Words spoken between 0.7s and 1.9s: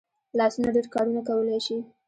ډېر کارونه کولی شي